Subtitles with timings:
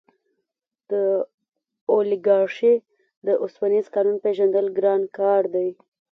[0.91, 0.93] د
[1.93, 2.75] اولیګارشۍ
[3.27, 5.69] د اوسپنیز قانون پېژندل ګران کار دی.